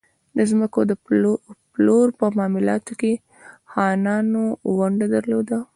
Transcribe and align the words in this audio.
د 0.37 0.39
ځمکو 0.51 0.79
د 0.89 0.93
پلور 1.73 2.07
په 2.19 2.25
معاملاتو 2.37 2.93
کې 3.01 3.13
خانانو 3.71 4.43
ونډه 4.77 5.07
درلوده. 5.15 5.57